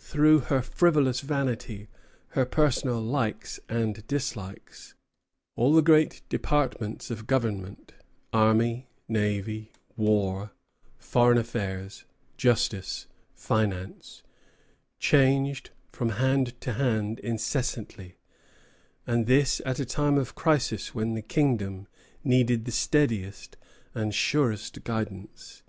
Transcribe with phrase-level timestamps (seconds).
[0.00, 1.88] Through her frivolous vanity,
[2.28, 4.94] her personal likes and dislikes,
[5.56, 7.92] all the great departments of government
[8.32, 10.52] army, navy, war,
[10.96, 12.06] foreign affairs,
[12.38, 14.22] justice, finance
[14.98, 18.16] changed from hand to hand incessantly,
[19.06, 21.88] and this at a time of crisis when the kingdom
[22.24, 23.58] needed the steadiest
[23.94, 25.62] and surest guidance.